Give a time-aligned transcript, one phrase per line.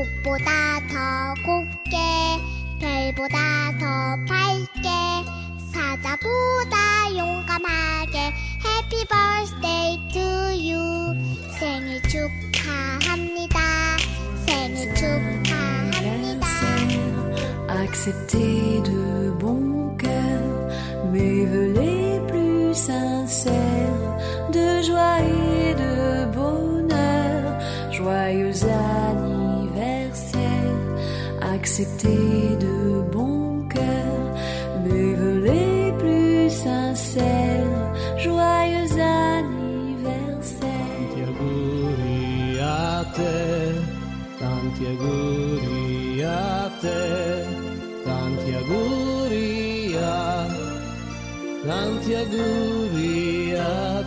[0.00, 1.98] 꽃보다 더 곱게
[2.80, 3.36] 별보다
[3.78, 4.88] 더 밝게
[5.70, 8.32] 사자보다 용감하게
[9.08, 10.20] birthday to
[10.56, 11.14] you
[11.58, 13.58] 생일 축하합니다
[14.46, 16.46] 생일 축하합니다
[17.68, 21.79] accepter de bon cœur mes
[31.80, 34.34] accepter de bon cœur
[34.84, 37.92] mes les plus sincères.
[38.18, 40.70] Joyeux anniversaire.
[44.40, 47.00] Tanti auguri a te,
[48.04, 48.50] tanti
[52.20, 54.02] auguri a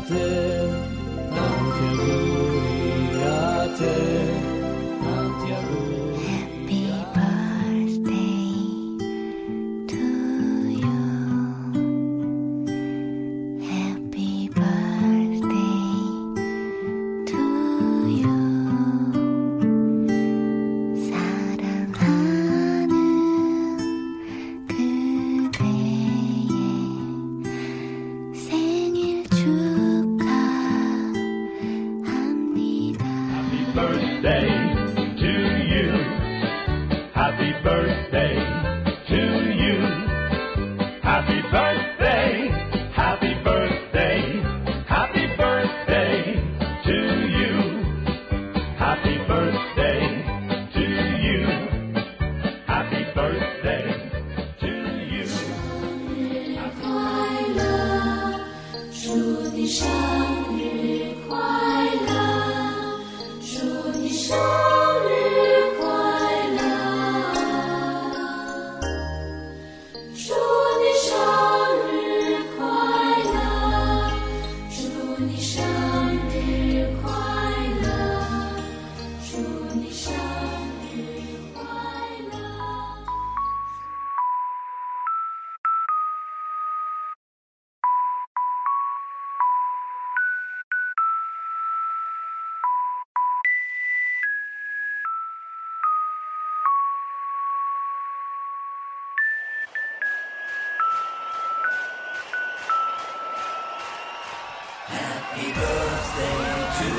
[105.33, 106.45] Happy birthday
[106.77, 106.89] to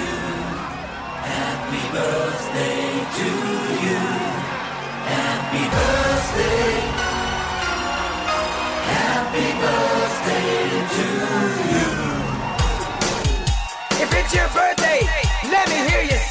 [0.00, 0.16] you.
[1.28, 2.88] Happy birthday
[3.18, 3.28] to
[3.84, 4.00] you.
[5.12, 6.72] Happy birthday.
[8.96, 10.64] Happy birthday
[10.96, 11.06] to
[11.74, 11.90] you.
[14.02, 15.00] If it's your birthday,
[15.50, 16.21] let me hear you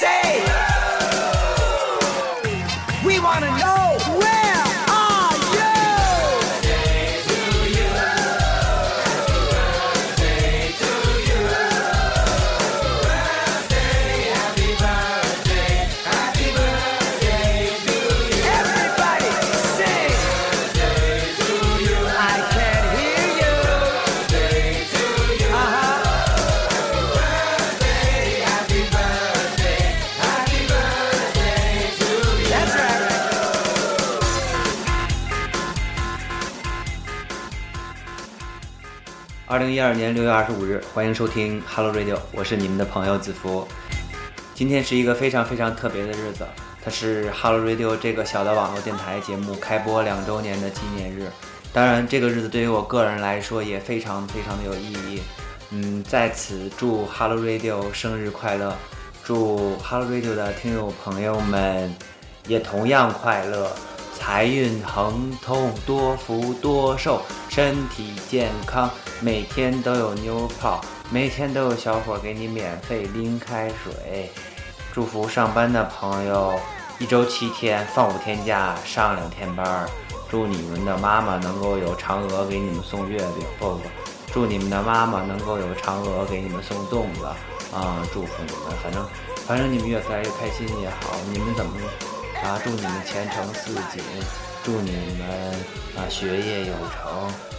[39.51, 43.67] 二零一二年六月二十五日，欢迎收听 Hello Radio，我是你们的朋友子福。
[44.55, 46.47] 今天是一个非常非常特别的日子，
[46.81, 51.29] 它是 Hello Radio 这个小的网络电台节目开播两周年的纪念日。
[51.73, 55.21] 当然，这个日子对于我个人来说也非常非常的有意义。
[55.71, 58.73] 嗯，在此祝 Hello Radio 生日快乐，
[59.21, 61.93] 祝 Hello Radio 的听友朋友们
[62.47, 63.69] 也同样快乐，
[64.21, 68.87] 财运亨通，多福多寿，身体健康，
[69.19, 70.79] 每天都有妞泡，
[71.09, 74.31] 每天都有小伙给你免费拎开水。
[74.93, 76.53] 祝福上班的朋友
[76.99, 79.89] 一周七天，放五天假，上两天班。
[80.29, 83.81] 祝你们的妈妈能够有嫦娥给你们送月饼，不不，
[84.31, 87.25] 祝你们的妈妈能够有嫦娥给你们送粽子
[87.73, 87.97] 啊！
[88.13, 89.03] 祝福你们，反正
[89.47, 91.71] 反正你们越来越开心也好，你们怎么
[92.43, 92.59] 啊？
[92.63, 94.03] 祝你们前程似锦，
[94.63, 95.27] 祝你们
[95.97, 97.11] 啊学业有成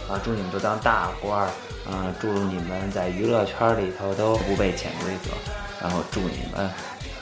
[0.09, 0.19] 啊！
[0.23, 1.47] 祝你们都当大官儿
[1.89, 2.13] 啊！
[2.19, 5.31] 祝你们在娱乐圈里头都不被潜规则，
[5.81, 6.69] 然后祝你们，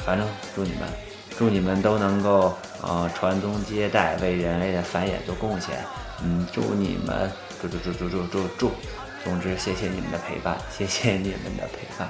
[0.06, 0.90] 反正祝你们，
[1.38, 5.78] 祝你们都能够呃传宗接代，为人类的繁衍做贡献。
[6.24, 7.31] 嗯，祝你们，
[7.62, 8.72] 祝祝祝祝祝祝祝，
[9.24, 12.10] 总之谢谢你们的陪伴，谢谢你们的陪伴。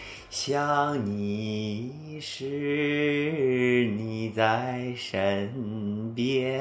[0.31, 2.45] 想你时
[3.97, 6.57] 你在身边。